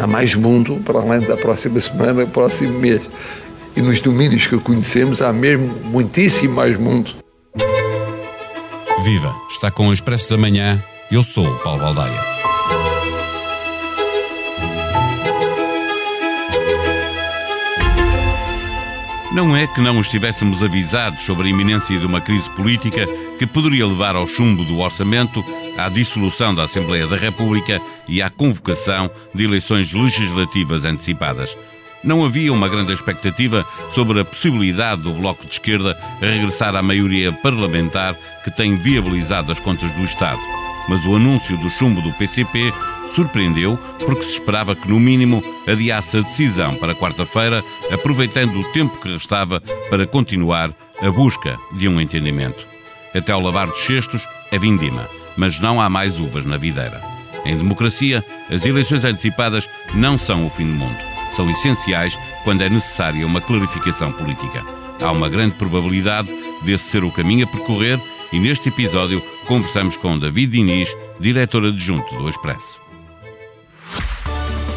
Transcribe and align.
há 0.00 0.06
mais 0.06 0.34
mundo 0.34 0.80
para 0.84 1.00
além 1.00 1.20
da 1.20 1.36
próxima 1.36 1.78
semana, 1.78 2.26
próximo 2.26 2.78
mês. 2.78 3.02
E 3.76 3.82
nos 3.82 4.00
domínios 4.00 4.46
que 4.46 4.58
conhecemos 4.58 5.22
há 5.22 5.32
mesmo 5.32 5.66
muitíssimo 5.84 6.54
mais 6.54 6.76
mundo. 6.76 7.12
Viva! 9.04 9.34
Está 9.48 9.70
com 9.70 9.88
o 9.88 9.92
Expresso 9.92 10.30
da 10.30 10.36
Manhã. 10.36 10.82
Eu 11.10 11.22
sou 11.22 11.46
o 11.46 11.58
Paulo 11.60 11.80
Baldaia. 11.80 12.40
Não 19.32 19.56
é 19.56 19.64
que 19.66 19.80
não 19.80 20.00
estivéssemos 20.00 20.60
avisados 20.62 21.22
sobre 21.22 21.46
a 21.46 21.50
iminência 21.50 21.96
de 21.96 22.04
uma 22.04 22.20
crise 22.20 22.50
política 22.50 23.06
que 23.38 23.46
poderia 23.46 23.86
levar 23.86 24.16
ao 24.16 24.26
chumbo 24.26 24.64
do 24.64 24.80
orçamento, 24.80 25.44
à 25.76 25.88
dissolução 25.88 26.54
da 26.54 26.64
Assembleia 26.64 27.06
da 27.06 27.16
República 27.16 27.80
e 28.08 28.22
à 28.22 28.30
convocação 28.30 29.10
de 29.34 29.44
eleições 29.44 29.92
legislativas 29.92 30.84
antecipadas. 30.84 31.56
Não 32.02 32.24
havia 32.24 32.52
uma 32.52 32.68
grande 32.68 32.92
expectativa 32.92 33.66
sobre 33.90 34.20
a 34.20 34.24
possibilidade 34.24 35.02
do 35.02 35.12
Bloco 35.12 35.44
de 35.44 35.52
Esquerda 35.52 35.96
regressar 36.20 36.74
à 36.74 36.82
maioria 36.82 37.32
parlamentar 37.32 38.14
que 38.42 38.50
tem 38.50 38.74
viabilizado 38.74 39.52
as 39.52 39.60
contas 39.60 39.92
do 39.92 40.02
Estado. 40.02 40.40
Mas 40.88 41.04
o 41.04 41.14
anúncio 41.14 41.56
do 41.58 41.70
chumbo 41.70 42.00
do 42.00 42.12
PCP 42.14 42.72
surpreendeu 43.06 43.78
porque 44.04 44.22
se 44.22 44.32
esperava 44.32 44.74
que, 44.74 44.88
no 44.88 44.98
mínimo, 44.98 45.42
adiasse 45.68 46.16
a 46.16 46.20
decisão 46.22 46.74
para 46.74 46.94
quarta-feira, 46.94 47.62
aproveitando 47.92 48.58
o 48.58 48.72
tempo 48.72 48.98
que 48.98 49.12
restava 49.12 49.60
para 49.90 50.06
continuar 50.06 50.72
a 51.02 51.10
busca 51.10 51.58
de 51.72 51.86
um 51.86 52.00
entendimento. 52.00 52.66
Até 53.14 53.34
o 53.34 53.40
lavar 53.40 53.66
dos 53.66 53.80
cestos 53.80 54.26
é 54.50 54.58
vindima, 54.58 55.08
mas 55.36 55.58
não 55.58 55.80
há 55.80 55.88
mais 55.88 56.18
uvas 56.18 56.44
na 56.44 56.56
videira. 56.56 57.02
Em 57.44 57.56
democracia, 57.56 58.24
as 58.50 58.64
eleições 58.64 59.04
antecipadas 59.04 59.68
não 59.94 60.18
são 60.18 60.46
o 60.46 60.50
fim 60.50 60.66
do 60.66 60.74
mundo. 60.74 60.98
São 61.32 61.48
essenciais 61.50 62.18
quando 62.44 62.62
é 62.62 62.68
necessária 62.68 63.26
uma 63.26 63.40
clarificação 63.40 64.12
política. 64.12 64.64
Há 65.00 65.10
uma 65.12 65.28
grande 65.28 65.54
probabilidade 65.54 66.28
desse 66.62 66.84
ser 66.84 67.04
o 67.04 67.10
caminho 67.10 67.46
a 67.46 67.48
percorrer 67.48 67.98
e 68.32 68.38
neste 68.38 68.68
episódio 68.68 69.22
conversamos 69.46 69.96
com 69.96 70.18
David 70.18 70.52
Diniz, 70.52 70.94
diretor 71.18 71.64
adjunto 71.64 72.14
do 72.16 72.28
Expresso. 72.28 72.80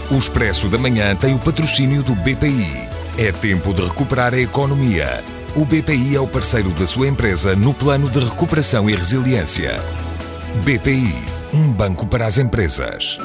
O 0.09 0.17
Expresso 0.17 0.67
da 0.69 0.77
Manhã 0.77 1.15
tem 1.15 1.33
o 1.33 1.39
patrocínio 1.39 2.03
do 2.03 2.15
BPI. 2.15 2.87
É 3.17 3.31
tempo 3.31 3.73
de 3.73 3.81
recuperar 3.81 4.33
a 4.33 4.39
economia. 4.39 5.23
O 5.55 5.65
BPI 5.65 6.15
é 6.15 6.19
o 6.19 6.27
parceiro 6.27 6.71
da 6.71 6.87
sua 6.87 7.07
empresa 7.07 7.55
no 7.55 7.73
plano 7.73 8.09
de 8.09 8.19
recuperação 8.19 8.89
e 8.89 8.95
resiliência. 8.95 9.79
BPI, 10.61 11.13
um 11.53 11.73
banco 11.73 12.07
para 12.07 12.25
as 12.25 12.37
empresas. 12.37 13.17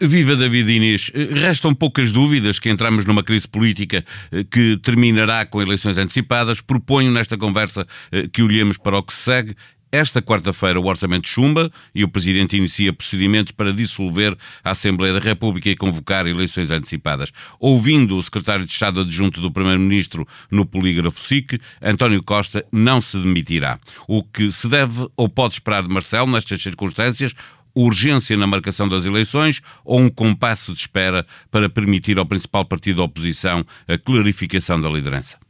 Viva 0.00 0.34
David 0.34 0.72
Inês. 0.72 1.12
Restam 1.14 1.74
poucas 1.74 2.10
dúvidas 2.10 2.58
que 2.58 2.70
entramos 2.70 3.04
numa 3.04 3.22
crise 3.22 3.46
política 3.46 4.02
eh, 4.32 4.44
que 4.50 4.78
terminará 4.78 5.44
com 5.44 5.60
eleições 5.60 5.98
antecipadas. 5.98 6.62
Proponho 6.62 7.10
nesta 7.10 7.36
conversa 7.36 7.86
eh, 8.10 8.26
que 8.32 8.42
olhemos 8.42 8.78
para 8.78 8.96
o 8.96 9.02
que 9.02 9.12
se 9.12 9.20
segue 9.20 9.54
esta 9.94 10.20
quarta-feira, 10.20 10.80
o 10.80 10.86
Orçamento 10.86 11.28
chumba 11.28 11.70
e 11.94 12.02
o 12.02 12.08
Presidente 12.08 12.56
inicia 12.56 12.92
procedimentos 12.92 13.52
para 13.52 13.72
dissolver 13.72 14.36
a 14.62 14.70
Assembleia 14.70 15.14
da 15.14 15.20
República 15.20 15.70
e 15.70 15.76
convocar 15.76 16.26
eleições 16.26 16.70
antecipadas. 16.70 17.30
Ouvindo 17.60 18.16
o 18.16 18.22
Secretário 18.22 18.66
de 18.66 18.72
Estado 18.72 19.02
Adjunto 19.02 19.40
do 19.40 19.52
Primeiro-Ministro 19.52 20.26
no 20.50 20.66
polígrafo 20.66 21.20
SIC, 21.22 21.60
António 21.80 22.22
Costa 22.22 22.64
não 22.72 23.00
se 23.00 23.18
demitirá. 23.18 23.78
O 24.08 24.22
que 24.22 24.50
se 24.50 24.68
deve 24.68 25.08
ou 25.16 25.28
pode 25.28 25.54
esperar 25.54 25.82
de 25.82 25.88
Marcelo 25.88 26.30
nestas 26.30 26.60
circunstâncias 26.60 27.34
urgência 27.74 28.36
na 28.36 28.46
marcação 28.46 28.88
das 28.88 29.04
eleições 29.04 29.60
ou 29.84 30.00
um 30.00 30.08
compasso 30.08 30.72
de 30.72 30.78
espera 30.78 31.26
para 31.50 31.68
permitir 31.68 32.18
ao 32.18 32.26
principal 32.26 32.64
partido 32.64 32.98
da 32.98 33.02
oposição 33.04 33.64
a 33.88 33.98
clarificação 33.98 34.80
da 34.80 34.88
liderança? 34.88 35.43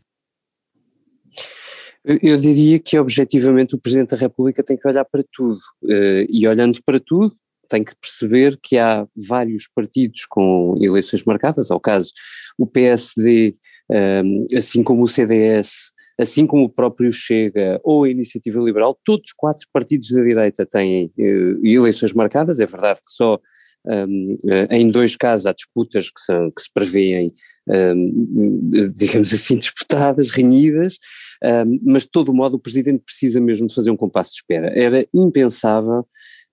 Eu 2.05 2.37
diria 2.37 2.79
que 2.79 2.99
objetivamente 2.99 3.75
o 3.75 3.81
Presidente 3.81 4.11
da 4.11 4.17
República 4.17 4.63
tem 4.63 4.77
que 4.77 4.87
olhar 4.87 5.05
para 5.07 5.25
tudo. 5.33 5.59
Eh, 5.89 6.27
e 6.29 6.47
olhando 6.47 6.79
para 6.85 7.01
tudo 7.01 7.35
tem 7.69 7.83
que 7.83 7.95
perceber 7.97 8.59
que 8.63 8.77
há 8.77 9.07
vários 9.17 9.67
partidos 9.75 10.27
com 10.29 10.77
eleições 10.81 11.25
marcadas, 11.25 11.71
ao 11.71 11.81
caso 11.81 12.13
o 12.59 12.67
PSD, 12.67 13.55
eh, 13.91 14.23
assim 14.55 14.83
como 14.83 15.03
o 15.03 15.09
CDS, 15.09 15.91
assim 16.21 16.47
como 16.47 16.65
o 16.65 16.69
próprio 16.69 17.11
Chega 17.11 17.81
ou 17.83 18.05
a 18.05 18.11
Iniciativa 18.11 18.61
Liberal, 18.61 18.99
todos 19.03 19.31
os 19.31 19.33
quatro 19.33 19.67
partidos 19.73 20.11
da 20.11 20.23
direita 20.23 20.67
têm 20.67 21.11
eh, 21.19 21.55
eleições 21.63 22.13
marcadas, 22.13 22.61
é 22.61 22.67
verdade 22.67 23.01
que 23.01 23.11
só 23.11 23.41
um, 23.87 24.37
em 24.71 24.91
dois 24.91 25.17
casos 25.17 25.47
há 25.47 25.53
disputas 25.53 26.11
que, 26.11 26.21
são, 26.21 26.51
que 26.51 26.63
se 26.63 26.73
prevêem, 26.73 27.33
um, 27.69 28.61
digamos 28.95 29.33
assim, 29.33 29.59
disputadas, 29.59 30.31
renhidas, 30.31 30.99
um, 31.43 31.81
mas 31.85 32.03
de 32.03 32.11
todo 32.11 32.35
modo 32.35 32.57
o 32.57 32.61
Presidente 32.61 33.03
precisa 33.05 33.41
mesmo 33.41 33.67
de 33.67 33.75
fazer 33.75 33.91
um 33.91 33.97
compasso 33.97 34.31
de 34.31 34.37
espera. 34.37 34.73
Era 34.75 35.07
impensável 35.15 36.07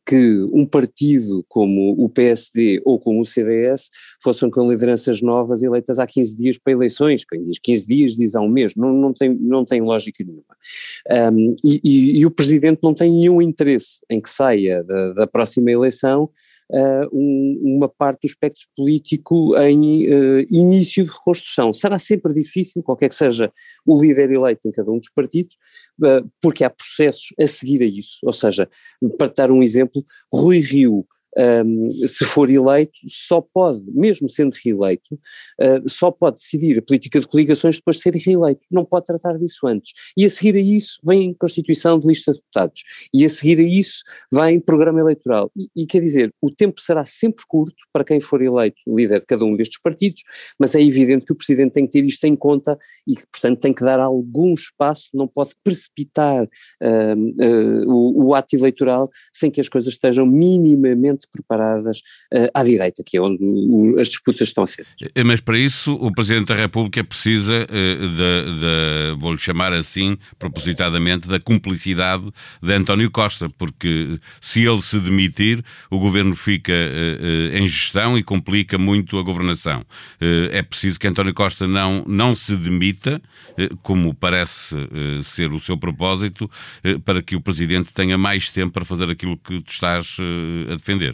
que 0.05 0.41
um 0.51 0.65
partido 0.65 1.45
como 1.47 1.91
o 1.91 2.09
PSD 2.09 2.81
ou 2.83 2.99
como 2.99 3.21
o 3.21 3.25
CDS 3.25 3.89
fossem 4.21 4.49
com 4.49 4.69
lideranças 4.69 5.21
novas 5.21 5.61
eleitas 5.61 5.99
há 5.99 6.07
15 6.07 6.37
dias 6.37 6.57
para 6.57 6.73
eleições, 6.73 7.23
quem 7.23 7.43
diz 7.43 7.59
15 7.59 7.87
dias 7.87 8.15
diz 8.15 8.35
há 8.35 8.41
um 8.41 8.49
mês, 8.49 8.75
não, 8.75 8.91
não, 8.91 9.13
tem, 9.13 9.33
não 9.39 9.63
tem 9.63 9.81
lógica 9.81 10.23
nenhuma. 10.23 10.43
Um, 11.31 11.55
e, 11.63 11.81
e, 11.83 12.19
e, 12.19 12.25
o 12.25 12.31
Presidente 12.31 12.79
não 12.83 12.93
tem 12.93 13.11
nenhum 13.11 13.41
interesse 13.41 14.01
em 14.09 14.19
que 14.19 14.29
saia 14.29 14.83
da, 14.83 15.13
da 15.13 15.27
próxima 15.27 15.71
eleição 15.71 16.29
uh, 16.71 17.09
um, 17.11 17.77
uma 17.77 17.89
parte 17.89 18.21
do 18.21 18.27
espectro 18.27 18.65
político 18.75 19.55
em 19.57 20.07
uh, 20.07 20.45
início 20.49 21.03
de 21.03 21.11
reconstrução. 21.11 21.73
Será 21.73 21.99
sempre 21.99 22.33
difícil, 22.33 22.81
qualquer 22.81 23.09
que 23.09 23.15
seja 23.15 23.49
o 23.85 24.01
líder 24.01 24.31
eleito 24.31 24.67
em 24.67 24.71
cada 24.71 24.91
um 24.91 24.97
dos 24.97 25.09
partidos, 25.09 25.55
uh, 26.01 26.27
porque 26.41 26.63
há 26.63 26.69
processos 26.69 27.33
a 27.39 27.45
seguir 27.45 27.81
a 27.81 27.85
isso. 27.85 28.19
Ou 28.23 28.33
seja, 28.33 28.69
para 29.17 29.31
dar 29.35 29.51
um 29.51 29.61
exemplo, 29.61 30.03
Rui 30.31 30.59
Rio 30.59 31.05
um, 31.37 31.89
se 32.05 32.25
for 32.25 32.49
eleito, 32.49 32.99
só 33.07 33.41
pode, 33.41 33.83
mesmo 33.93 34.29
sendo 34.29 34.55
reeleito, 34.63 35.15
uh, 35.15 35.89
só 35.89 36.11
pode 36.11 36.37
decidir 36.37 36.79
a 36.79 36.81
política 36.81 37.19
de 37.19 37.27
coligações 37.27 37.77
depois 37.77 37.97
de 37.97 38.03
ser 38.03 38.15
reeleito, 38.15 38.61
não 38.69 38.85
pode 38.85 39.05
tratar 39.05 39.37
disso 39.37 39.67
antes. 39.67 39.93
E 40.17 40.25
a 40.25 40.29
seguir 40.29 40.55
a 40.55 40.61
isso 40.61 40.99
vem 41.03 41.33
constituição 41.33 41.99
de 41.99 42.07
lista 42.07 42.31
de 42.31 42.39
deputados, 42.39 42.83
e 43.13 43.25
a 43.25 43.29
seguir 43.29 43.59
a 43.59 43.63
isso 43.63 44.03
vem 44.33 44.59
programa 44.59 44.99
eleitoral. 44.99 45.51
E, 45.55 45.69
e 45.83 45.85
quer 45.85 46.01
dizer, 46.01 46.33
o 46.41 46.51
tempo 46.51 46.81
será 46.81 47.05
sempre 47.05 47.45
curto 47.47 47.75
para 47.93 48.03
quem 48.03 48.19
for 48.19 48.41
eleito 48.41 48.81
líder 48.87 49.19
de 49.19 49.25
cada 49.25 49.45
um 49.45 49.55
destes 49.55 49.81
partidos, 49.81 50.23
mas 50.59 50.75
é 50.75 50.81
evidente 50.81 51.25
que 51.25 51.33
o 51.33 51.35
Presidente 51.35 51.73
tem 51.73 51.85
que 51.85 51.91
ter 51.91 52.05
isto 52.05 52.25
em 52.25 52.35
conta 52.35 52.77
e 53.07 53.15
que, 53.15 53.23
portanto, 53.31 53.59
tem 53.59 53.73
que 53.73 53.83
dar 53.83 53.99
algum 53.99 54.53
espaço, 54.53 55.09
não 55.13 55.27
pode 55.27 55.51
precipitar 55.63 56.43
uh, 56.43 57.15
uh, 57.15 57.89
o, 57.89 58.27
o 58.27 58.35
ato 58.35 58.55
eleitoral 58.55 59.09
sem 59.33 59.49
que 59.49 59.61
as 59.61 59.69
coisas 59.69 59.93
estejam 59.93 60.25
minimamente 60.25 61.20
preparadas 61.25 61.99
uh, 62.33 62.47
à 62.53 62.63
direita, 62.63 63.03
que 63.05 63.17
é 63.17 63.21
onde 63.21 63.37
o, 63.41 63.99
as 63.99 64.07
disputas 64.07 64.47
estão 64.47 64.63
acesas. 64.63 64.93
Eh, 65.15 65.23
mas 65.23 65.41
para 65.41 65.57
isso 65.57 65.93
o 65.93 66.11
Presidente 66.11 66.47
da 66.47 66.55
República 66.55 67.03
precisa 67.03 67.63
uh, 67.63 68.07
de, 68.07 69.19
vou-lhe 69.19 69.39
chamar 69.39 69.73
assim, 69.73 70.17
propositadamente, 70.37 71.27
da 71.27 71.39
cumplicidade 71.39 72.29
de 72.61 72.73
António 72.73 73.09
Costa, 73.11 73.49
porque 73.57 74.19
se 74.39 74.65
ele 74.65 74.81
se 74.81 74.99
demitir, 74.99 75.63
o 75.89 75.99
governo 75.99 76.35
fica 76.35 76.73
uh, 76.73 77.57
em 77.57 77.67
gestão 77.67 78.17
e 78.17 78.23
complica 78.23 78.77
muito 78.77 79.17
a 79.17 79.23
governação. 79.23 79.83
é 80.19 80.61
preciso 80.61 80.99
que 80.99 81.07
António 81.07 81.33
Costa 81.33 81.67
não, 81.67 82.03
não 82.07 82.35
se 82.35 82.55
demita, 82.55 83.21
como 83.81 84.13
parece 84.13 84.75
ser 85.23 85.51
o 85.51 85.59
seu 85.59 85.77
propósito, 85.77 86.49
para 87.05 87.21
que 87.21 87.35
o 87.35 87.41
Presidente 87.41 87.93
tenha 87.93 88.17
mais 88.17 88.51
tempo 88.51 88.73
para 88.73 88.85
fazer 88.85 89.09
aquilo 89.09 89.37
que 89.37 89.61
tu 89.61 89.71
estás 89.71 90.17
a 90.69 90.75
defender. 90.75 91.10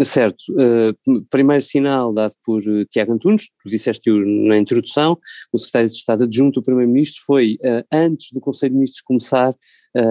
Certo. 0.00 0.42
Uh, 0.50 1.22
primeiro 1.28 1.62
sinal 1.62 2.14
dado 2.14 2.32
por 2.44 2.62
uh, 2.62 2.84
Tiago 2.86 3.12
Antunes, 3.12 3.48
tu 3.62 3.68
disseste 3.68 4.10
na 4.48 4.56
introdução, 4.56 5.18
o 5.52 5.58
secretário 5.58 5.90
de 5.90 5.96
Estado 5.96 6.24
adjunto 6.24 6.60
do 6.60 6.64
Primeiro-Ministro 6.64 7.22
foi, 7.26 7.58
uh, 7.60 7.84
antes 7.92 8.32
do 8.32 8.40
Conselho 8.40 8.70
de 8.70 8.76
Ministros 8.76 9.02
começar, 9.02 9.54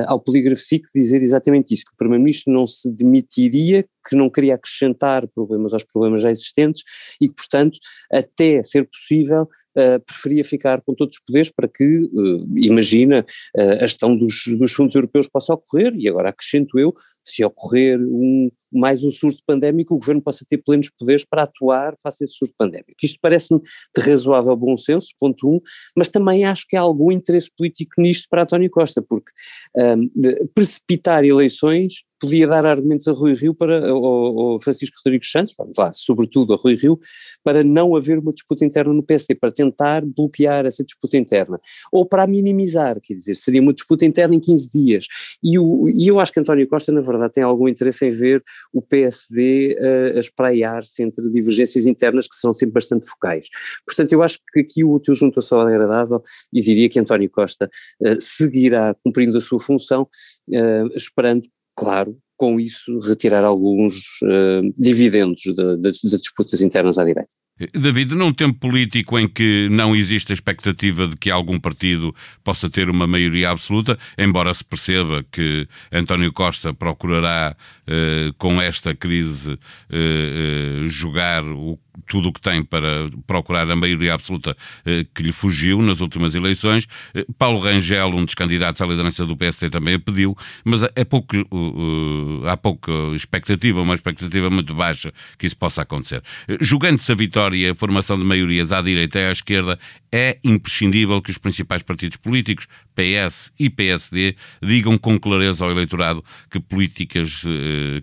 ao 0.06 0.20
polígrafo 0.20 0.62
SIC 0.62 0.86
dizer 0.94 1.22
exatamente 1.22 1.74
isso, 1.74 1.86
que 1.86 1.94
o 1.94 1.98
Primeiro-Ministro 1.98 2.54
não 2.54 2.68
se 2.68 2.92
demitiria, 2.92 3.86
que 4.08 4.16
não 4.16 4.30
queria 4.30 4.56
acrescentar 4.56 5.28
problemas 5.28 5.74
aos 5.74 5.84
problemas 5.84 6.22
já 6.22 6.32
existentes 6.32 6.84
e 7.20 7.28
que, 7.28 7.36
portanto, 7.36 7.80
até 8.12 8.62
ser 8.62 8.88
possível, 8.88 9.48
Uh, 9.72 10.04
preferia 10.06 10.44
ficar 10.44 10.82
com 10.82 10.94
todos 10.94 11.16
os 11.16 11.24
poderes 11.24 11.50
para 11.50 11.66
que, 11.66 12.02
uh, 12.04 12.46
imagina, 12.58 13.26
uh, 13.58 13.72
a 13.82 13.88
gestão 13.88 14.18
dos, 14.18 14.44
dos, 14.60 14.74
fundos 14.74 14.94
europeus 14.96 15.30
possa 15.30 15.54
ocorrer, 15.54 15.94
e 15.96 16.10
agora 16.10 16.28
acrescento 16.28 16.78
eu, 16.78 16.94
se 17.24 17.42
ocorrer 17.42 17.98
um, 17.98 18.52
mais 18.70 19.02
um 19.02 19.10
surto 19.12 19.42
pandémico, 19.48 19.96
o 19.96 19.98
governo 19.98 20.22
possa 20.22 20.44
ter 20.46 20.58
plenos 20.58 20.90
poderes 20.90 21.24
para 21.24 21.44
atuar 21.44 21.96
face 22.04 22.22
a 22.22 22.26
esse 22.26 22.34
surto 22.34 22.54
pandémico. 22.58 22.96
Isto 23.02 23.18
parece-me 23.22 23.62
de 23.62 24.04
razoável 24.04 24.58
bom 24.58 24.78
senso, 24.78 25.08
ponto 25.18 25.50
um, 25.50 25.62
mas 25.96 26.10
também 26.10 26.44
acho 26.44 26.66
que 26.68 26.76
há 26.76 26.82
algum 26.82 27.10
interesse 27.10 27.50
político 27.58 27.94
nisto 27.98 28.28
para 28.30 28.44
António 28.44 28.70
Costa, 28.70 29.02
porque 29.02 29.32
um, 29.76 30.10
precipitar 30.54 31.24
eleições 31.24 32.04
podia 32.22 32.48
dar 32.48 32.66
argumentos 32.68 33.08
a 33.08 33.12
Rui 33.12 33.34
Rio 33.34 33.56
para, 33.56 33.90
ao, 33.90 34.60
Francisco 34.60 34.96
Rodrigues 35.04 35.32
Santos, 35.32 35.56
vá, 35.76 35.92
sobretudo 35.92 36.54
a 36.54 36.56
Rui 36.56 36.76
Rio, 36.76 37.00
para 37.44 37.64
não 37.64 37.96
haver 37.96 38.20
uma 38.20 38.32
disputa 38.32 38.64
interna 38.64 38.94
no 38.94 39.02
PSD, 39.02 39.34
para 39.34 39.52
tentar 39.52 40.06
bloquear 40.06 40.68
essa 40.68 40.84
disputa 40.84 41.18
interna, 41.18 41.60
ou 41.92 42.06
para 42.06 42.28
minimizar, 42.28 43.02
quer 43.02 43.16
dizer, 43.16 43.36
seria 43.36 43.62
uma 43.62 43.74
disputa 43.74 44.06
interna 44.06 44.36
em 44.36 44.40
15 44.40 44.72
dias, 44.72 45.06
e, 45.44 45.58
o, 45.58 45.90
e 45.90 46.08
eu 46.08 46.20
acho 46.20 46.32
que 46.32 46.40
António 46.40 46.68
Costa 46.68 46.92
na 46.92 47.02
verdade 47.02 47.34
tem 47.34 47.44
algum 47.44 47.68
interesse 47.68 48.06
em 48.06 48.12
ver 48.12 48.44
o 48.72 48.82
PSD 48.82 49.78
uh, 49.80 50.18
a 50.18 50.20
espraiar-se 50.20 51.02
entre 51.02 51.28
divergências 51.30 51.88
internas 51.88 52.28
que 52.28 52.36
serão 52.36 52.54
sempre 52.54 52.74
bastante 52.74 53.08
focais. 53.08 53.48
Portanto, 53.86 54.12
eu 54.14 54.22
acho 54.22 54.38
que 54.54 54.60
aqui 54.62 54.84
o 54.84 54.94
útil 54.94 55.16
junto 55.16 55.40
ao 55.40 55.62
agradável 55.62 56.22
e 56.54 56.62
diria 56.62 56.88
que 56.88 57.00
António 57.00 57.30
Costa 57.30 57.68
uh, 58.02 58.22
seguirá 58.22 58.96
cumprindo 59.04 59.38
a 59.38 59.42
sua 59.42 59.60
função, 59.60 60.04
uh, 60.04 60.96
esperando, 60.96 61.48
claro, 61.82 62.16
com 62.38 62.60
isso 62.60 63.00
retirar 63.00 63.44
alguns 63.44 64.22
uh, 64.22 64.74
dividendos 64.78 65.42
de, 65.42 65.78
de, 65.78 65.92
de 65.92 66.18
disputas 66.20 66.62
internas 66.62 67.00
à 67.00 67.04
direita. 67.04 67.32
David, 67.74 68.16
num 68.16 68.34
tempo 68.34 68.60
político 68.60 69.20
em 69.20 69.28
que 69.28 69.68
não 69.70 69.96
existe 69.96 70.32
a 70.32 70.34
expectativa 70.34 71.06
de 71.06 71.16
que 71.16 71.30
algum 71.30 71.60
partido 71.60 72.14
possa 72.44 72.70
ter 72.70 72.90
uma 72.90 73.06
maioria 73.06 73.52
absoluta, 73.52 73.98
embora 74.18 74.54
se 74.54 74.64
perceba 74.64 75.24
que 75.32 75.68
António 75.92 76.34
Costa 76.34 76.74
procurará, 76.74 77.56
eh, 77.86 78.32
com 78.38 78.62
esta 78.62 78.96
crise, 78.96 79.60
eh, 79.90 80.80
eh, 80.82 80.88
jogar 80.88 81.44
o 81.44 81.78
tudo 82.08 82.30
o 82.30 82.34
que 82.34 82.42
tem 82.42 82.64
para 82.64 83.10
procurar 83.26 83.70
a 83.70 83.76
maioria 83.76 84.14
absoluta 84.14 84.56
eh, 84.86 85.06
que 85.14 85.24
lhe 85.24 85.32
fugiu 85.32 85.82
nas 85.82 86.02
últimas 86.02 86.36
eleições. 86.36 86.88
Eh, 87.14 87.26
Paulo 87.38 87.60
Rangel, 87.60 88.10
um 88.10 88.26
dos 88.26 88.36
candidatos 88.36 88.82
à 88.82 88.86
liderança 88.86 89.26
do 89.26 89.36
PSD, 89.36 89.70
também 89.70 89.96
a 89.96 90.00
pediu, 90.00 90.36
mas 90.64 90.84
é 90.96 91.04
pouco, 91.04 91.36
uh, 91.38 92.48
há 92.48 92.58
pouca 92.58 92.92
expectativa, 93.14 93.82
uma 93.82 93.96
expectativa 93.96 94.50
muito 94.50 94.74
baixa 94.74 95.12
que 95.38 95.46
isso 95.46 95.58
possa 95.58 95.82
acontecer. 95.82 96.22
Julgando-se 96.60 97.12
a 97.12 97.16
vitória 97.16 97.58
e 97.58 97.70
a 97.70 97.76
formação 97.76 98.18
de 98.18 98.24
maiorias 98.24 98.72
à 98.72 98.82
direita 98.82 99.20
e 99.20 99.26
à 99.26 99.32
esquerda, 99.32 99.80
é 100.12 100.38
imprescindível 100.44 101.22
que 101.22 101.32
os 101.32 101.38
principais 101.38 101.82
partidos 101.82 102.18
políticos, 102.18 102.68
PS 102.96 103.52
e 103.60 103.70
PSD, 103.70 104.36
digam 104.62 104.98
com 104.98 105.20
clareza 105.20 105.64
ao 105.64 105.72
eleitorado 105.72 106.24
que 106.50 106.60
políticas, 106.60 107.44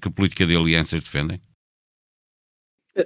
que 0.01 0.11
política 0.11 0.47
de 0.47 0.57
alianças 0.57 1.03
defendem? 1.03 1.41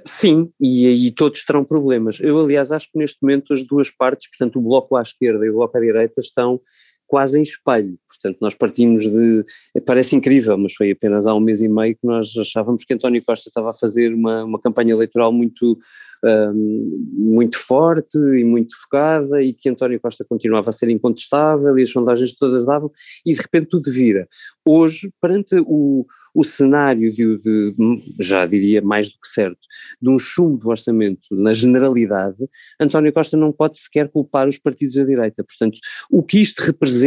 Sim, 0.05 0.51
e 0.59 0.87
aí 0.87 1.11
todos 1.11 1.43
terão 1.43 1.63
problemas. 1.63 2.19
Eu, 2.19 2.39
aliás, 2.39 2.71
acho 2.71 2.89
que 2.91 2.97
neste 2.97 3.17
momento 3.21 3.53
as 3.53 3.63
duas 3.63 3.91
partes, 3.91 4.29
portanto, 4.29 4.57
o 4.57 4.61
bloco 4.61 4.95
à 4.95 5.01
esquerda 5.01 5.45
e 5.45 5.49
o 5.49 5.53
bloco 5.53 5.77
à 5.77 5.81
direita, 5.81 6.19
estão 6.19 6.59
quase 7.07 7.37
em 7.37 7.43
espelho. 7.43 7.97
Portanto, 8.07 8.39
nós 8.41 8.55
partimos 8.55 9.03
de. 9.03 9.43
Parece 9.85 10.15
incrível, 10.15 10.57
mas 10.57 10.73
foi 10.73 10.91
apenas 10.91 11.27
há 11.27 11.35
um 11.35 11.39
mês 11.39 11.61
e 11.61 11.67
meio 11.67 11.93
que 11.93 12.05
nós 12.07 12.31
achávamos 12.37 12.83
que 12.83 12.93
António 12.93 13.23
Costa 13.23 13.49
estava 13.49 13.69
a 13.69 13.73
fazer 13.73 14.13
uma, 14.13 14.43
uma 14.43 14.59
campanha 14.59 14.93
eleitoral 14.93 15.31
muito, 15.31 15.77
um, 16.23 16.89
muito 17.13 17.57
forte 17.57 18.17
e 18.17 18.43
muito 18.43 18.75
focada 18.81 19.41
e 19.41 19.53
que 19.53 19.69
António 19.69 19.99
Costa 19.99 20.25
continuava 20.27 20.69
a 20.69 20.71
ser 20.71 20.89
incontestável 20.89 21.77
e 21.77 21.83
as 21.83 21.91
sondagens 21.91 22.35
todas 22.35 22.65
davam 22.65 22.91
e 23.25 23.33
de 23.33 23.41
repente 23.41 23.67
tudo 23.67 23.91
vira. 23.91 24.27
Hoje, 24.65 25.11
perante 25.21 25.55
o, 25.67 26.05
o 26.33 26.43
cenário 26.43 27.13
de, 27.13 27.37
de, 27.37 27.75
já 28.19 28.45
diria 28.45 28.81
mais 28.81 29.07
do 29.07 29.19
que 29.21 29.27
certo, 29.27 29.59
de 30.01 30.09
um 30.09 30.17
chumbo 30.17 30.57
do 30.57 30.69
orçamento 30.69 31.27
na 31.31 31.53
generalidade, 31.53 32.37
António 32.79 33.13
Costa 33.13 33.37
não 33.37 33.51
pode 33.51 33.77
sequer 33.77 34.09
culpar 34.09 34.47
os 34.47 34.57
partidos 34.57 34.95
da 34.95 35.03
direita. 35.03 35.43
Portanto, 35.43 35.79
o 36.09 36.23
que 36.23 36.39
isto 36.39 36.61
representa 36.61 37.02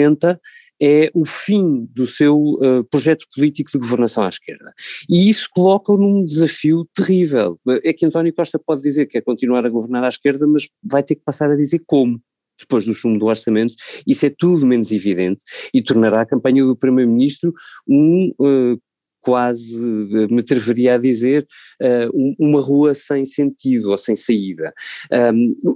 é 0.81 1.11
o 1.15 1.25
fim 1.25 1.89
do 1.95 2.07
seu 2.07 2.39
uh, 2.39 2.85
projeto 2.91 3.27
político 3.35 3.71
de 3.73 3.79
governação 3.79 4.25
à 4.25 4.29
esquerda. 4.29 4.73
E 5.09 5.29
isso 5.29 5.49
coloca-o 5.53 5.97
num 5.97 6.25
desafio 6.25 6.87
terrível. 6.95 7.59
É 7.83 7.93
que 7.93 8.05
António 8.05 8.35
Costa 8.35 8.59
pode 8.59 8.83
dizer 8.83 9.07
que 9.07 9.13
quer 9.13 9.23
continuar 9.23 9.65
a 9.65 9.71
governar 9.71 10.05
à 10.05 10.09
esquerda, 10.09 10.47
mas 10.47 10.69
vai 10.83 11.03
ter 11.03 11.15
que 11.15 11.23
passar 11.25 11.51
a 11.51 11.57
dizer 11.57 11.83
como 11.87 12.21
depois 12.59 12.85
do 12.85 12.95
chumbo 12.95 13.19
do 13.19 13.27
orçamento, 13.27 13.75
isso 14.07 14.25
é 14.25 14.33
tudo 14.37 14.67
menos 14.67 14.91
evidente 14.91 15.45
e 15.75 15.83
tornará 15.83 16.23
a 16.23 16.27
campanha 16.27 16.65
do 16.65 16.77
Primeiro-Ministro 16.77 17.53
um 17.87 18.33
uh, 18.41 18.81
quase, 19.27 19.75
eh, 19.75 20.33
me 20.33 20.39
atreveria 20.39 20.95
a 20.95 20.99
dizer, 20.99 21.45
uh, 21.83 22.37
uma 22.39 22.61
rua 22.61 22.95
sem 22.95 23.27
sentido 23.27 23.91
ou 23.91 23.99
sem 23.99 24.15
saída. 24.15 24.73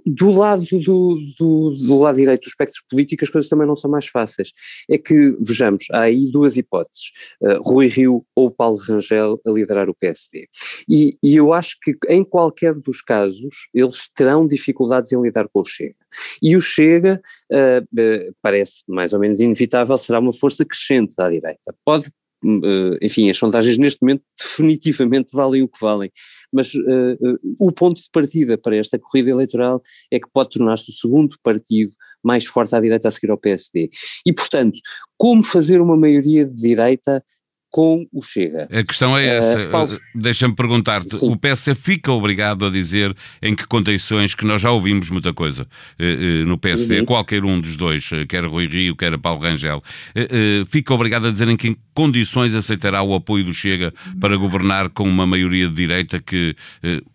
Do 0.06 0.30
lado 0.30 0.64
do, 0.70 1.18
do, 1.36 1.74
do, 1.76 1.98
lado 1.98 2.14
direito 2.14 2.42
do 2.42 2.48
espectro 2.48 2.80
político 2.88 3.24
as 3.24 3.30
coisas 3.30 3.48
também 3.48 3.66
não 3.66 3.74
são 3.74 3.90
mais 3.90 4.06
fáceis. 4.06 4.52
É 4.88 4.96
que, 4.96 5.36
vejamos, 5.40 5.86
há 5.90 6.02
aí 6.02 6.30
duas 6.30 6.56
hipóteses, 6.56 7.10
uh, 7.42 7.60
Rui 7.68 7.88
Rio 7.88 8.24
ou 8.36 8.52
Paulo 8.52 8.76
Rangel 8.76 9.40
a 9.44 9.50
liderar 9.50 9.90
o 9.90 9.94
PSD. 9.94 10.46
E, 10.88 11.18
e 11.20 11.34
eu 11.34 11.52
acho 11.52 11.76
que 11.82 11.96
em 12.08 12.22
qualquer 12.22 12.72
dos 12.72 13.00
casos 13.00 13.68
eles 13.74 14.08
terão 14.14 14.46
dificuldades 14.46 15.10
em 15.10 15.20
lidar 15.20 15.48
com 15.52 15.60
o 15.60 15.64
Chega. 15.64 15.96
E 16.40 16.56
o 16.56 16.60
Chega, 16.60 17.20
parece 18.42 18.82
mais 18.88 19.12
ou 19.12 19.20
menos 19.20 19.40
inevitável, 19.40 19.96
será 19.96 20.18
uma 20.18 20.32
força 20.32 20.64
crescente 20.64 21.14
à 21.20 21.28
direita. 21.28 21.74
Pode 21.84 22.06
eh, 22.06 22.19
enfim, 23.02 23.28
as 23.28 23.36
sondagens 23.36 23.76
neste 23.78 24.00
momento 24.02 24.22
definitivamente 24.38 25.32
valem 25.32 25.62
o 25.62 25.68
que 25.68 25.78
valem, 25.80 26.10
mas 26.52 26.74
uh, 26.74 27.38
o 27.58 27.72
ponto 27.72 28.00
de 28.00 28.08
partida 28.12 28.56
para 28.56 28.76
esta 28.76 28.98
corrida 28.98 29.30
eleitoral 29.30 29.80
é 30.10 30.18
que 30.18 30.28
pode 30.32 30.50
tornar-se 30.50 30.90
o 30.90 30.94
segundo 30.94 31.36
partido 31.42 31.92
mais 32.22 32.44
forte 32.44 32.74
à 32.74 32.80
direita 32.80 33.08
a 33.08 33.10
seguir 33.10 33.30
ao 33.30 33.38
PSD. 33.38 33.90
E, 34.26 34.32
portanto, 34.32 34.78
como 35.16 35.42
fazer 35.42 35.80
uma 35.80 35.96
maioria 35.96 36.46
de 36.46 36.54
direita 36.54 37.24
com 37.70 38.06
o 38.12 38.20
Chega. 38.20 38.68
A 38.70 38.82
questão 38.82 39.16
é 39.16 39.38
essa. 39.38 39.60
Uh, 39.60 39.70
Paulo... 39.70 39.98
Deixa-me 40.14 40.54
perguntar-te: 40.54 41.16
o 41.22 41.36
PSD 41.36 41.74
fica 41.74 42.12
obrigado 42.12 42.66
a 42.66 42.70
dizer 42.70 43.16
em 43.40 43.54
que 43.54 43.66
condições, 43.66 44.34
que 44.34 44.44
nós 44.44 44.60
já 44.60 44.70
ouvimos 44.70 45.08
muita 45.08 45.32
coisa 45.32 45.62
uh, 45.62 46.02
uh, 46.02 46.46
no 46.46 46.58
PSD, 46.58 47.00
uhum. 47.00 47.06
qualquer 47.06 47.44
um 47.44 47.60
dos 47.60 47.76
dois, 47.76 48.10
quer 48.28 48.44
Rui 48.44 48.66
Rio, 48.66 48.96
quer 48.96 49.16
Paulo 49.18 49.40
Rangel, 49.40 49.82
fica 50.68 50.92
obrigado 50.92 51.26
a 51.26 51.30
dizer 51.30 51.48
em 51.48 51.56
que 51.56 51.76
condições 51.94 52.54
aceitará 52.54 53.02
o 53.02 53.14
apoio 53.14 53.44
do 53.44 53.52
Chega 53.52 53.92
para 54.20 54.36
governar 54.36 54.88
com 54.88 55.04
uma 55.04 55.26
maioria 55.26 55.68
de 55.68 55.74
direita 55.74 56.20
que, 56.20 56.56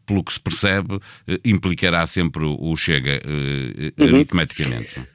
pelo 0.06 0.24
que 0.24 0.34
se 0.34 0.40
percebe, 0.40 1.00
implicará 1.44 2.06
sempre 2.06 2.44
o 2.46 2.76
Chega 2.76 3.22
uhum. 3.26 4.06
aritmeticamente. 4.06 5.15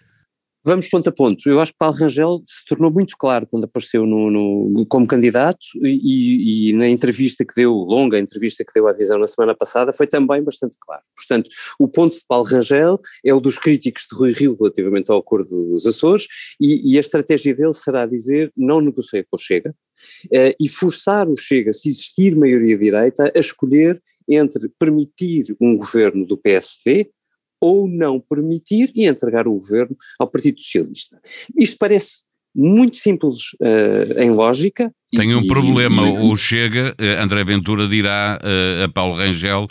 Vamos 0.63 0.89
ponto 0.89 1.09
a 1.09 1.13
ponto. 1.13 1.49
Eu 1.49 1.59
acho 1.59 1.73
que 1.73 1.79
Paulo 1.79 1.97
Rangel 1.97 2.41
se 2.45 2.65
tornou 2.67 2.93
muito 2.93 3.17
claro 3.17 3.47
quando 3.47 3.65
apareceu 3.65 4.05
no, 4.05 4.31
no 4.31 4.87
como 4.87 5.07
candidato 5.07 5.59
e, 5.83 6.71
e, 6.71 6.73
na 6.75 6.87
entrevista 6.87 7.47
que 7.47 7.55
deu, 7.55 7.73
longa 7.73 8.19
entrevista 8.19 8.63
que 8.63 8.73
deu 8.75 8.87
à 8.87 8.93
Visão 8.93 9.19
na 9.19 9.27
semana 9.27 9.55
passada, 9.55 9.93
foi 9.95 10.07
também 10.07 10.43
bastante 10.43 10.77
claro. 10.79 11.03
Portanto, 11.17 11.49
o 11.79 11.89
ponto 11.89 12.17
de 12.17 12.27
Paulo 12.29 12.45
Rangel 12.45 13.01
é 13.25 13.33
o 13.33 13.41
dos 13.41 13.57
críticos 13.57 14.07
de 14.11 14.17
Rui 14.17 14.33
Rio 14.33 14.55
relativamente 14.61 15.11
ao 15.11 15.19
acordo 15.19 15.49
dos 15.49 15.87
Açores 15.87 16.27
e, 16.61 16.93
e 16.93 16.99
a 16.99 17.01
estratégia 17.01 17.55
dele 17.55 17.73
será 17.73 18.05
dizer 18.05 18.53
não 18.55 18.83
negocia 18.83 19.25
com 19.25 19.37
o 19.37 19.39
Chega 19.39 19.71
uh, 19.71 20.55
e 20.61 20.69
forçar 20.69 21.27
o 21.27 21.37
Chega, 21.37 21.73
se 21.73 21.89
existir 21.89 22.37
maioria 22.37 22.77
direita, 22.77 23.33
a 23.35 23.41
escolher 23.41 24.01
entre 24.29 24.69
permitir 24.79 25.57
um 25.59 25.77
governo 25.77 26.27
do 26.27 26.37
PSD 26.37 27.11
ou 27.61 27.89
não 27.89 28.21
permitir 28.21 28.91
e 28.95 29.07
entregar 29.07 29.47
o 29.47 29.55
governo 29.55 29.97
ao 30.19 30.29
Partido 30.29 30.61
Socialista. 30.61 31.21
Isto 31.57 31.77
parece 31.79 32.31
muito 32.55 32.97
simples 32.97 33.53
uh, 33.61 34.19
em 34.19 34.31
lógica. 34.31 34.93
Tem 35.13 35.35
um 35.35 35.41
e, 35.41 35.47
problema, 35.47 36.09
e, 36.09 36.33
o 36.33 36.37
Chega, 36.37 36.95
uh, 36.99 37.23
André 37.23 37.45
Ventura 37.45 37.87
dirá 37.87 38.41
uh, 38.43 38.85
a 38.85 38.89
Paulo 38.89 39.15
Rangel 39.15 39.69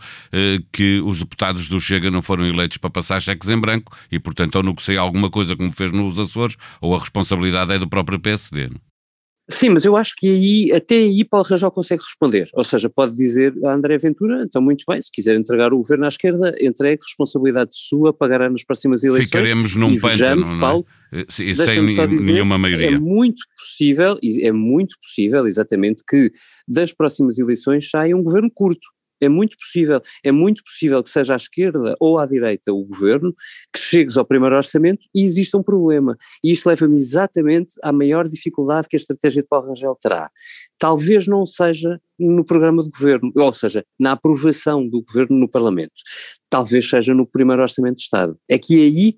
que 0.72 1.02
os 1.02 1.20
deputados 1.20 1.68
do 1.68 1.80
Chega 1.80 2.12
não 2.12 2.22
foram 2.22 2.46
eleitos 2.46 2.78
para 2.78 2.90
passar 2.90 3.22
cheques 3.22 3.50
em 3.50 3.60
branco 3.60 3.96
e, 4.12 4.20
portanto, 4.20 4.56
ou 4.56 4.64
negocia 4.64 5.00
alguma 5.00 5.30
coisa 5.30 5.56
como 5.56 5.72
fez 5.72 5.92
nos 5.92 6.20
Açores, 6.20 6.56
ou 6.82 6.96
a 6.96 7.00
responsabilidade 7.00 7.72
é 7.74 7.80
do 7.80 7.90
próprio 7.90 8.20
PSD. 8.20 8.68
Não? 8.68 8.89
Sim, 9.52 9.70
mas 9.70 9.84
eu 9.84 9.98
acho 9.98 10.14
que 10.16 10.28
aí, 10.28 10.72
até 10.72 10.96
aí 10.96 11.26
Paulo 11.26 11.46
Rangel 11.46 11.72
consegue 11.72 12.04
responder, 12.04 12.48
ou 12.54 12.64
seja, 12.64 12.88
pode 12.88 13.16
dizer 13.16 13.52
a 13.66 13.74
André 13.74 13.98
Ventura, 13.98 14.44
então 14.44 14.62
muito 14.62 14.86
bem, 14.88 15.02
se 15.02 15.12
quiser 15.12 15.36
entregar 15.36 15.74
o 15.74 15.78
governo 15.78 16.06
à 16.06 16.08
esquerda, 16.08 16.56
entregue, 16.62 17.02
responsabilidade 17.04 17.72
sua, 17.74 18.14
pagará 18.14 18.48
nas 18.48 18.64
próximas 18.64 19.04
eleições. 19.04 19.26
Ficaremos 19.26 19.76
num 19.76 20.00
pântano, 20.00 20.42
não 20.42 20.56
é? 20.56 20.60
Paulo, 20.60 20.86
é? 21.12 21.26
sem 21.28 21.82
nenhuma 21.82 22.60
maioria. 22.60 22.90
É 22.90 23.00
muito 23.00 23.44
possível, 23.58 24.20
é 24.24 24.52
muito 24.52 24.96
possível, 25.02 25.48
exatamente, 25.48 26.04
que 26.08 26.32
das 26.68 26.94
próximas 26.94 27.40
eleições 27.40 27.90
saia 27.90 28.16
um 28.16 28.22
governo 28.22 28.52
curto, 28.54 28.88
é 29.22 29.30
muito 29.30 29.58
possível, 29.58 30.02
é 30.24 30.32
muito 30.32 30.64
possível 30.64 31.04
que 31.04 31.10
seja 31.10 31.34
à 31.34 31.36
esquerda 31.36 31.96
ou 32.00 32.20
à 32.20 32.26
direita 32.26 32.74
o 32.74 32.84
governo, 32.86 33.34
que 33.74 33.80
chegues 33.80 34.18
ao 34.18 34.26
primeiro 34.26 34.56
orçamento 34.56 35.08
e 35.14 35.24
exista 35.24 35.58
um 35.58 35.64
problema. 35.64 36.18
E 36.44 36.52
isto 36.52 36.68
leva-me 36.68 36.96
exatamente 36.96 37.76
à 37.84 37.92
maior 37.92 38.28
dificuldade 38.28 38.88
que 38.88 38.96
a 38.96 39.00
estratégia 39.00 39.42
de 39.42 39.48
Paulo 39.48 39.68
Rangel 39.68 39.98
terá. 40.00 40.30
Talvez 40.78 41.28
não 41.28 41.46
seja 41.46 42.00
no 42.20 42.44
programa 42.44 42.84
de 42.84 42.90
governo, 42.90 43.32
ou 43.36 43.54
seja, 43.54 43.86
na 44.00 44.12
aprovação 44.14 44.88
do 44.88 45.02
governo 45.02 45.38
no 45.38 45.50
Parlamento. 45.50 45.94
Talvez 46.50 46.90
seja 46.90 47.14
no 47.14 47.26
primeiro 47.26 47.62
orçamento 47.62 47.98
de 47.98 48.04
Estado. 48.04 48.38
É 48.50 48.58
que 48.58 48.76
aí, 48.76 49.16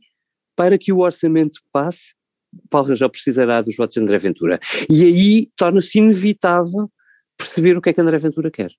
para 0.55 0.77
que 0.77 0.91
o 0.91 0.99
orçamento 0.99 1.59
passe, 1.71 2.13
Paulo 2.69 2.89
Rangel 2.89 3.09
precisará 3.09 3.61
dos 3.61 3.75
votos 3.75 3.95
de 3.95 4.01
André 4.01 4.17
Ventura. 4.17 4.59
E 4.89 5.03
aí 5.05 5.49
torna-se 5.55 5.97
inevitável 5.99 6.89
perceber 7.41 7.77
o 7.77 7.81
que 7.81 7.89
é 7.89 7.93
que 7.93 8.01
André 8.01 8.17
Ventura 8.17 8.51
quer. 8.51 8.71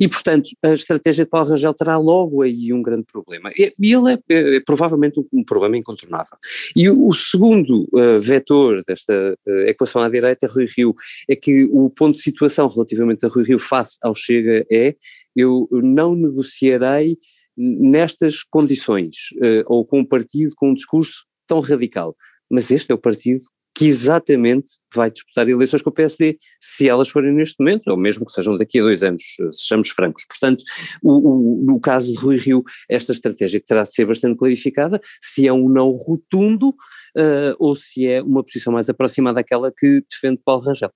E, 0.00 0.08
portanto, 0.08 0.50
a 0.62 0.72
estratégia 0.72 1.24
de 1.24 1.30
Paulo 1.30 1.50
Rangel 1.50 1.74
terá 1.74 1.96
logo 1.96 2.42
aí 2.42 2.72
um 2.72 2.82
grande 2.82 3.04
problema. 3.10 3.50
E, 3.56 3.74
ele 3.80 4.12
é, 4.12 4.18
é, 4.28 4.56
é 4.56 4.60
provavelmente 4.60 5.20
um, 5.20 5.26
um, 5.32 5.44
problema 5.44 5.76
incontornável. 5.76 6.36
E 6.74 6.88
o, 6.88 7.08
o 7.08 7.14
segundo 7.14 7.88
uh, 7.92 8.20
vetor 8.20 8.82
desta 8.86 9.36
uh, 9.46 9.50
equação 9.66 10.02
à 10.02 10.08
direita, 10.08 10.46
Rui 10.46 10.66
Rio, 10.66 10.94
é 11.28 11.36
que 11.36 11.68
o 11.72 11.90
ponto 11.90 12.16
de 12.16 12.22
situação 12.22 12.68
relativamente 12.68 13.24
a 13.24 13.28
Rui 13.28 13.44
Rio 13.44 13.58
face 13.58 13.96
ao 14.02 14.14
Chega 14.14 14.64
é 14.70 14.94
eu 15.36 15.68
não 15.72 16.14
negociarei 16.14 17.18
nestas 17.56 18.42
condições, 18.42 19.30
uh, 19.36 19.64
ou 19.66 19.84
com 19.84 20.00
um 20.00 20.04
partido 20.04 20.52
com 20.56 20.70
um 20.70 20.74
discurso 20.74 21.24
tão 21.46 21.60
radical. 21.60 22.16
Mas 22.50 22.70
este 22.70 22.92
é 22.92 22.94
o 22.94 22.98
partido 22.98 23.40
que 23.74 23.86
exatamente 23.86 24.72
vai 24.94 25.10
disputar 25.10 25.48
eleições 25.48 25.82
com 25.82 25.90
o 25.90 25.92
PSD, 25.92 26.38
se 26.60 26.88
elas 26.88 27.08
forem 27.08 27.32
neste 27.32 27.56
momento, 27.58 27.88
ou 27.88 27.96
mesmo 27.96 28.24
que 28.24 28.32
sejam 28.32 28.56
daqui 28.56 28.78
a 28.78 28.82
dois 28.82 29.02
anos, 29.02 29.22
sejamos 29.50 29.88
francos. 29.90 30.24
Portanto, 30.26 30.62
o, 31.02 31.12
o, 31.12 31.64
no 31.64 31.80
caso 31.80 32.12
de 32.12 32.18
Rui 32.18 32.36
Rio, 32.36 32.62
esta 32.88 33.10
estratégia 33.10 33.60
terá 33.64 33.82
de 33.82 33.92
ser 33.92 34.06
bastante 34.06 34.38
clarificada, 34.38 35.00
se 35.20 35.48
é 35.48 35.52
um 35.52 35.68
não 35.68 35.90
rotundo 35.90 36.72
uh, 37.16 37.54
ou 37.58 37.74
se 37.76 38.06
é 38.06 38.22
uma 38.22 38.42
posição 38.42 38.72
mais 38.72 38.88
aproximada 38.88 39.36
daquela 39.36 39.72
que 39.76 40.02
defende 40.10 40.40
Paulo 40.44 40.62
Rangel. 40.62 40.90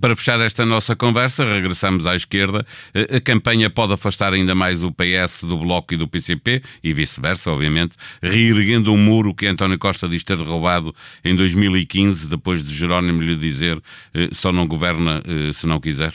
Para 0.00 0.14
fechar 0.14 0.40
esta 0.40 0.64
nossa 0.64 0.94
conversa, 0.94 1.44
regressamos 1.44 2.06
à 2.06 2.14
esquerda. 2.14 2.64
A 2.94 3.20
campanha 3.20 3.68
pode 3.68 3.92
afastar 3.92 4.32
ainda 4.32 4.54
mais 4.54 4.84
o 4.84 4.92
PS 4.92 5.44
do 5.44 5.58
Bloco 5.58 5.94
e 5.94 5.96
do 5.96 6.06
PCP, 6.06 6.62
e 6.82 6.92
vice-versa, 6.92 7.50
obviamente, 7.50 7.94
reerguendo 8.22 8.92
um 8.92 8.96
muro 8.96 9.34
que 9.34 9.46
António 9.46 9.78
Costa 9.78 10.08
diz 10.08 10.22
ter 10.22 10.38
roubado 10.38 10.94
em 11.24 11.34
2015, 11.34 12.28
depois 12.28 12.62
de 12.62 12.74
Jerónimo 12.74 13.20
lhe 13.20 13.34
dizer 13.34 13.80
eh, 14.14 14.28
só 14.32 14.52
não 14.52 14.66
governa 14.66 15.22
eh, 15.26 15.52
se 15.52 15.66
não 15.66 15.80
quiser? 15.80 16.12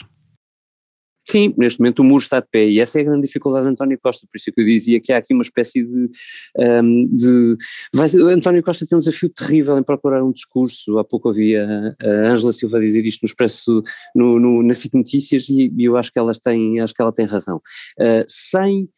Sim, 1.26 1.54
neste 1.58 1.80
momento 1.80 2.00
o 2.00 2.04
muro 2.04 2.22
está 2.22 2.40
de 2.40 2.48
pé 2.52 2.68
e 2.68 2.80
essa 2.80 3.00
é 3.00 3.02
a 3.02 3.06
grande 3.06 3.26
dificuldade 3.26 3.66
de 3.66 3.74
António 3.74 3.98
Costa, 4.02 4.28
por 4.30 4.38
isso 4.38 4.52
que 4.52 4.60
eu 4.60 4.66
dizia 4.66 5.00
que 5.00 5.14
há 5.14 5.18
aqui 5.18 5.34
uma 5.34 5.42
espécie 5.42 5.86
de. 5.86 6.10
Um, 6.58 7.08
de 7.16 7.56
vai, 7.94 8.08
António 8.34 8.62
Costa 8.62 8.86
tem 8.86 8.98
um 8.98 9.00
desafio 9.00 9.30
terrível 9.30 9.78
em 9.78 9.84
procurar 9.84 10.24
um 10.24 10.32
discurso. 10.32 10.98
Há 11.00 11.04
pouco 11.04 11.30
havia 11.30 11.96
a 12.02 12.32
Ângela 12.32 12.52
Silva 12.52 12.80
dizer 12.80 13.06
isto 13.06 13.24
no 13.24 13.28
Expresso, 13.28 13.82
no, 14.14 14.40
no, 14.40 14.64
na 14.64 14.74
SIC 14.74 14.94
Notícias, 14.94 15.48
e, 15.50 15.72
e, 15.78 15.86
eu 15.86 15.96
acho 15.96 16.12
que, 16.12 16.20
elas 16.20 16.40
têm, 16.40 16.82
acho 16.82 16.94
que 16.94 17.02
ela 17.02 17.14
tem 17.14 17.26
razão. 17.26 17.58
Uh, 17.98 18.26
sem 18.28 18.90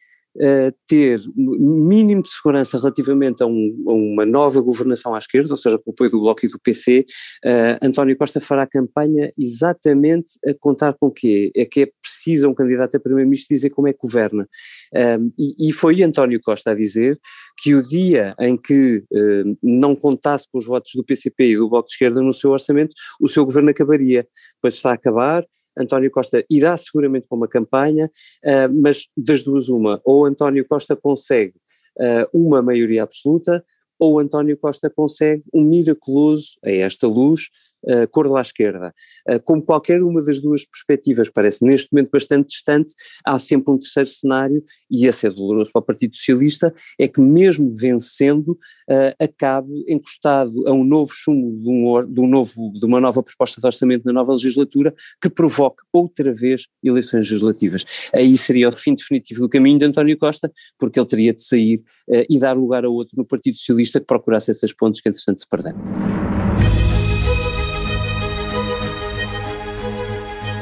ter 0.86 1.20
mínimo 1.36 2.22
de 2.22 2.30
segurança 2.30 2.78
relativamente 2.78 3.42
a, 3.42 3.46
um, 3.46 3.84
a, 3.88 3.92
uma 3.92 4.26
nova 4.26 4.60
governação 4.60 5.14
à 5.14 5.18
esquerda, 5.18 5.52
ou 5.52 5.56
seja, 5.56 5.78
com 5.78 5.90
o 5.90 5.92
apoio 5.92 6.10
do 6.10 6.20
Bloco 6.20 6.44
e 6.44 6.48
do 6.48 6.58
PC, 6.58 7.00
uh, 7.44 7.48
eh, 7.48 7.78
António 7.82 8.16
Costa 8.16 8.40
fará 8.40 8.66
campanha 8.66 9.32
exatamente 9.38 10.32
a 10.46 10.54
contar 10.58 10.94
com 10.94 11.06
o 11.06 11.10
quê? 11.10 11.50
É 11.54 11.64
que 11.64 11.82
é 11.82 11.88
preciso 12.02 12.48
um 12.48 12.54
candidato 12.54 12.96
a 12.96 13.00
primeiro-ministro 13.00 13.54
dizer 13.54 13.70
como 13.70 13.88
é 13.88 13.92
que 13.92 13.98
governa. 14.00 14.48
Um, 14.94 15.32
e, 15.38 15.68
e, 15.68 15.72
foi 15.72 16.02
António 16.02 16.40
Costa 16.40 16.70
a 16.70 16.74
dizer 16.74 17.18
que 17.58 17.74
o 17.74 17.82
dia 17.82 18.34
em 18.40 18.56
que 18.56 19.04
uh, 19.12 19.58
não 19.62 19.94
contasse 19.94 20.46
com 20.50 20.58
os 20.58 20.66
votos 20.66 20.92
do 20.94 21.04
PCP 21.04 21.52
e 21.52 21.56
do 21.56 21.68
Bloco 21.68 21.86
de 21.86 21.94
Esquerda 21.94 22.20
no 22.20 22.32
seu 22.32 22.50
orçamento, 22.50 22.94
o 23.20 23.28
seu 23.28 23.44
governo 23.44 23.70
acabaria. 23.70 24.26
Depois 24.56 24.74
está 24.74 24.90
a 24.90 24.94
acabar, 24.94 25.44
António 25.76 26.10
Costa 26.10 26.44
irá 26.50 26.76
seguramente 26.76 27.26
para 27.28 27.36
uma 27.36 27.48
campanha, 27.48 28.10
uh, 28.44 28.82
mas 28.82 29.06
das 29.16 29.42
duas 29.42 29.68
uma, 29.68 30.00
ou 30.04 30.24
António 30.24 30.66
Costa 30.66 30.96
consegue 30.96 31.54
uh, 31.98 32.28
uma 32.32 32.62
maioria 32.62 33.02
absoluta, 33.02 33.64
ou 33.98 34.18
António 34.18 34.56
Costa 34.56 34.90
consegue 34.90 35.42
um 35.52 35.62
miraculoso, 35.62 36.58
a 36.64 36.70
esta 36.70 37.06
luz, 37.06 37.48
uh, 37.86 38.08
cor 38.10 38.36
à 38.36 38.40
esquerda. 38.40 38.94
Uh, 39.28 39.40
como 39.44 39.64
qualquer 39.64 40.02
uma 40.02 40.22
das 40.22 40.40
duas 40.40 40.64
perspectivas 40.66 41.30
parece 41.30 41.64
neste 41.64 41.92
momento 41.92 42.10
bastante 42.10 42.48
distante, 42.48 42.92
há 43.24 43.38
sempre 43.38 43.72
um 43.72 43.78
terceiro 43.78 44.08
cenário, 44.08 44.62
e 44.90 45.06
esse 45.06 45.26
é 45.26 45.30
doloroso 45.30 45.70
para 45.72 45.80
o 45.80 45.84
Partido 45.84 46.16
Socialista, 46.16 46.74
é 46.98 47.08
que 47.08 47.20
mesmo 47.20 47.70
vencendo, 47.70 48.50
uh, 48.50 49.24
acabe 49.24 49.84
encostado 49.88 50.66
a 50.66 50.72
um 50.72 50.84
novo 50.84 51.12
chumbo 51.12 51.62
de, 51.62 51.68
um, 51.68 52.12
de, 52.12 52.20
um 52.20 52.28
novo, 52.28 52.72
de 52.78 52.86
uma 52.86 53.00
nova 53.00 53.22
proposta 53.22 53.60
de 53.60 53.66
orçamento 53.66 54.04
na 54.04 54.12
nova 54.12 54.32
legislatura 54.32 54.94
que 55.20 55.30
provoque 55.30 55.82
outra 55.92 56.32
vez 56.32 56.66
eleições 56.82 57.30
legislativas. 57.30 57.84
Aí 58.14 58.36
seria 58.36 58.68
o 58.68 58.76
fim 58.76 58.94
definitivo 58.94 59.40
do 59.40 59.48
caminho 59.48 59.78
de 59.78 59.84
António 59.84 60.16
Costa, 60.18 60.50
porque 60.78 60.98
ele 60.98 61.06
teria 61.06 61.34
de 61.34 61.42
sair 61.42 61.82
e 62.28 62.38
dar 62.38 62.56
lugar 62.56 62.84
a 62.84 62.88
outro 62.88 63.16
no 63.16 63.24
Partido 63.24 63.56
Socialista 63.56 64.00
que 64.00 64.06
procurasse 64.06 64.50
esses 64.50 64.72
pontos 64.72 65.00
que 65.00 65.08
entretanto 65.08 65.40
se 65.40 65.48
perderam. 65.48 66.35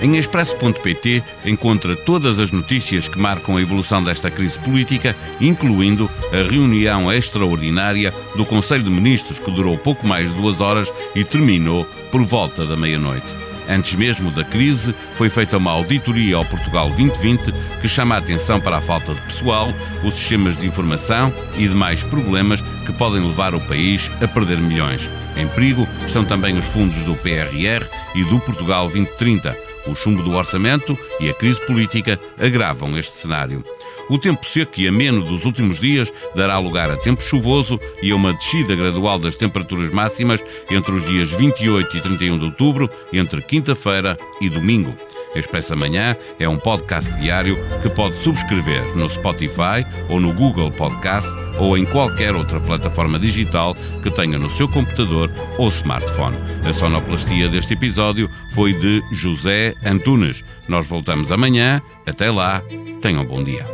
Em 0.04 0.18
expresso.pt 0.18 1.24
encontra 1.46 1.96
todas 1.96 2.38
as 2.38 2.50
notícias 2.50 3.08
que 3.08 3.18
marcam 3.18 3.56
a 3.56 3.62
evolução 3.62 4.04
desta 4.04 4.30
crise 4.30 4.58
política, 4.58 5.16
incluindo 5.40 6.10
a 6.30 6.46
reunião 6.46 7.10
extraordinária 7.10 8.12
do 8.36 8.44
Conselho 8.44 8.82
de 8.82 8.90
Ministros 8.90 9.38
que 9.38 9.50
durou 9.50 9.78
pouco 9.78 10.06
mais 10.06 10.28
de 10.28 10.34
duas 10.34 10.60
horas 10.60 10.92
e 11.14 11.24
terminou 11.24 11.86
por 12.12 12.22
volta 12.22 12.66
da 12.66 12.76
meia-noite. 12.76 13.34
Antes 13.66 13.94
mesmo 13.94 14.30
da 14.30 14.44
crise, 14.44 14.94
foi 15.14 15.30
feita 15.30 15.56
uma 15.56 15.70
auditoria 15.70 16.36
ao 16.36 16.44
Portugal 16.44 16.88
2020 16.88 17.54
que 17.80 17.88
chama 17.88 18.16
a 18.16 18.18
atenção 18.18 18.60
para 18.60 18.76
a 18.76 18.82
falta 18.82 19.14
de 19.14 19.22
pessoal, 19.22 19.72
os 20.04 20.16
sistemas 20.16 20.54
de 20.54 20.66
informação 20.66 21.32
e 21.56 21.66
demais 21.66 22.02
problemas 22.02 22.60
que 22.84 22.92
podem 22.92 23.26
levar 23.26 23.54
o 23.54 23.60
país 23.60 24.12
a 24.20 24.28
perder 24.28 24.58
milhões. 24.58 25.08
Em 25.34 25.48
perigo 25.48 25.88
estão 26.04 26.26
também 26.26 26.58
os 26.58 26.66
fundos 26.66 27.02
do 27.04 27.16
PRR 27.16 27.86
e 28.14 28.22
do 28.24 28.38
Portugal 28.38 28.86
2030 28.90 29.72
o 29.86 29.94
chumbo 29.94 30.22
do 30.22 30.34
orçamento 30.34 30.98
e 31.20 31.28
a 31.28 31.34
crise 31.34 31.60
política 31.66 32.18
agravam 32.38 32.96
este 32.98 33.16
cenário. 33.16 33.64
O 34.08 34.18
tempo 34.18 34.44
seco 34.44 34.80
e 34.80 34.86
ameno 34.86 35.22
dos 35.22 35.44
últimos 35.44 35.80
dias 35.80 36.12
dará 36.34 36.58
lugar 36.58 36.90
a 36.90 36.96
tempo 36.96 37.22
chuvoso 37.22 37.80
e 38.02 38.10
a 38.10 38.16
uma 38.16 38.34
descida 38.34 38.74
gradual 38.74 39.18
das 39.18 39.34
temperaturas 39.34 39.90
máximas 39.90 40.42
entre 40.70 40.92
os 40.92 41.06
dias 41.06 41.30
28 41.30 41.96
e 41.96 42.00
31 42.00 42.38
de 42.38 42.44
outubro, 42.44 42.90
entre 43.12 43.40
quinta-feira 43.40 44.18
e 44.40 44.48
domingo. 44.48 44.94
Expresso 45.34 45.72
Amanhã 45.72 46.16
é 46.38 46.48
um 46.48 46.58
podcast 46.58 47.12
diário 47.14 47.58
que 47.82 47.88
pode 47.88 48.16
subscrever 48.16 48.96
no 48.96 49.08
Spotify 49.08 49.84
ou 50.08 50.20
no 50.20 50.32
Google 50.32 50.70
Podcast 50.70 51.28
ou 51.58 51.76
em 51.76 51.84
qualquer 51.84 52.34
outra 52.34 52.60
plataforma 52.60 53.18
digital 53.18 53.76
que 54.02 54.10
tenha 54.10 54.38
no 54.38 54.50
seu 54.50 54.68
computador 54.68 55.30
ou 55.58 55.68
smartphone. 55.68 56.36
A 56.64 56.72
sonoplastia 56.72 57.48
deste 57.48 57.74
episódio 57.74 58.28
foi 58.52 58.72
de 58.72 59.02
José 59.12 59.74
Antunes. 59.84 60.44
Nós 60.68 60.86
voltamos 60.86 61.30
amanhã. 61.30 61.82
Até 62.06 62.30
lá, 62.30 62.62
tenham 63.00 63.22
um 63.22 63.26
bom 63.26 63.42
dia. 63.42 63.66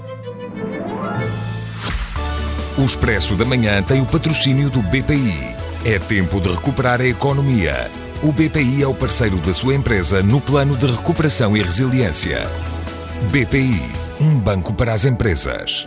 O 2.79 2.85
Expresso 2.85 3.35
da 3.35 3.45
Manhã 3.45 3.83
tem 3.83 4.01
o 4.01 4.07
patrocínio 4.07 4.71
do 4.71 4.81
BPI. 4.83 5.55
É 5.85 5.99
tempo 5.99 6.41
de 6.41 6.49
recuperar 6.49 7.01
a 7.01 7.07
economia. 7.07 7.91
O 8.23 8.33
BPI 8.33 8.83
é 8.83 8.87
o 8.87 8.93
parceiro 8.93 9.39
da 9.39 9.55
sua 9.55 9.75
empresa 9.75 10.23
no 10.23 10.43
plano 10.43 10.77
de 10.77 10.85
recuperação 10.85 11.57
e 11.57 11.63
resiliência. 11.63 12.47
BPI, 13.31 13.81
um 14.21 14.39
banco 14.39 14.75
para 14.75 14.93
as 14.93 15.07
empresas. 15.07 15.87